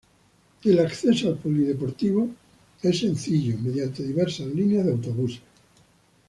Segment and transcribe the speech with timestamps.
[0.63, 2.31] El acceso al polideportivos
[2.81, 5.43] es sencillo mediante diversas líneas de autobuses.